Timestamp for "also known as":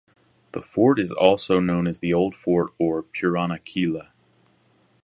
1.11-1.99